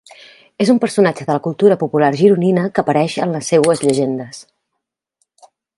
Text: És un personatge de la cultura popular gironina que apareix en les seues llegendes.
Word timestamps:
És 0.63 0.69
un 0.73 0.79
personatge 0.85 1.25
de 1.27 1.35
la 1.37 1.43
cultura 1.49 1.77
popular 1.83 2.09
gironina 2.23 2.65
que 2.77 2.83
apareix 2.85 3.19
en 3.27 3.37
les 3.39 3.53
seues 3.55 3.85
llegendes. 3.89 4.45